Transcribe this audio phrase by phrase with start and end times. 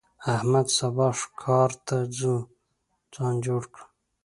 [0.33, 0.71] احمده!
[0.77, 2.35] سبا ښکار ته ځو؛
[3.13, 3.85] ځان جوړ کړه.